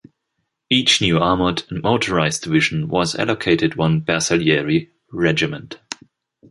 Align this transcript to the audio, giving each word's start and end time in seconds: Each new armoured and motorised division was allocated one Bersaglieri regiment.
Each 0.71 0.99
new 0.99 1.19
armoured 1.19 1.61
and 1.69 1.83
motorised 1.83 2.41
division 2.41 2.87
was 2.87 3.13
allocated 3.15 3.75
one 3.75 4.01
Bersaglieri 4.01 4.89
regiment. 5.11 5.77